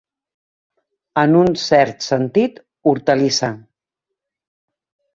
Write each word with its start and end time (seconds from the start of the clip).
En 1.25 1.37
un 1.41 1.53
cert 1.65 2.03
sentit, 2.07 2.59
hortalissa. 2.95 3.55